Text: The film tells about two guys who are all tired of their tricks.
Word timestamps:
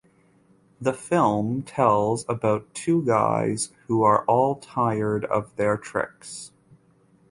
The 0.81 0.93
film 0.93 1.61
tells 1.61 2.25
about 2.27 2.73
two 2.73 3.05
guys 3.05 3.69
who 3.85 4.01
are 4.01 4.25
all 4.25 4.55
tired 4.55 5.25
of 5.25 5.55
their 5.57 5.77
tricks. 5.77 6.51